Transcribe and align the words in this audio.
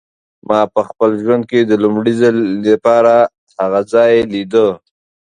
ما 0.47 0.59
په 0.73 0.81
خپل 0.89 1.09
ژوند 1.23 1.43
کې 1.49 1.59
د 1.65 1.71
لومړي 1.83 2.13
ځل 2.21 2.35
لپاره 2.67 3.13
هغه 3.59 3.81
ځای 3.93 4.13
لیده. 4.33 4.67